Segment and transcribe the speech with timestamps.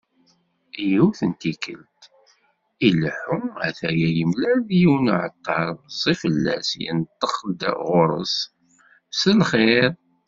[0.89, 2.01] Yiwet n tikkelt,
[2.87, 8.35] ileḥḥu a-t-aya yemlal-d yiwen n uεeṭṭar meẓẓi fell-as, yenṭeq-d γur-s:
[9.11, 9.91] Mselxir.